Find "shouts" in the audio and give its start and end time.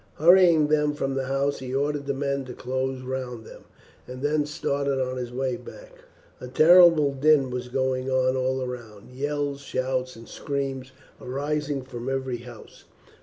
9.61-10.15